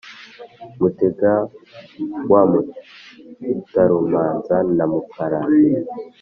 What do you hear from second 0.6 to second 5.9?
mutega wa mutarumanza na mukarange